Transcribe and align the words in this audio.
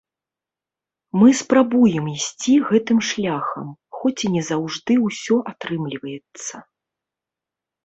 Мы 1.23 1.29
спрабуем 1.41 2.05
ісці 2.13 2.55
гэтым 2.71 2.99
шляхам, 3.09 3.67
хоць 3.99 4.15
і 4.25 4.33
не 4.39 4.43
заўжды 4.49 4.93
ўсё 5.07 5.35
атрымліваецца. 5.55 6.55